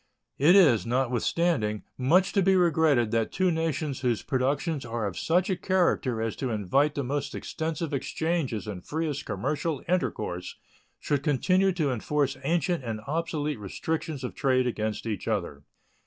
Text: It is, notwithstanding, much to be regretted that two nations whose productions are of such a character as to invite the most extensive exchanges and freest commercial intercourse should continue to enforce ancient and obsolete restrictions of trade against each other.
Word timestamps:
It 0.39 0.55
is, 0.55 0.83
notwithstanding, 0.83 1.83
much 1.95 2.33
to 2.33 2.41
be 2.41 2.55
regretted 2.55 3.11
that 3.11 3.31
two 3.31 3.51
nations 3.51 3.99
whose 3.99 4.23
productions 4.23 4.83
are 4.83 5.05
of 5.05 5.15
such 5.15 5.47
a 5.47 5.55
character 5.55 6.19
as 6.23 6.35
to 6.37 6.49
invite 6.49 6.95
the 6.95 7.03
most 7.03 7.35
extensive 7.35 7.93
exchanges 7.93 8.65
and 8.65 8.83
freest 8.83 9.25
commercial 9.27 9.83
intercourse 9.87 10.55
should 10.99 11.21
continue 11.21 11.71
to 11.73 11.91
enforce 11.91 12.35
ancient 12.43 12.83
and 12.83 12.99
obsolete 13.05 13.59
restrictions 13.59 14.23
of 14.23 14.33
trade 14.33 14.65
against 14.65 15.05
each 15.05 15.27
other. 15.27 15.61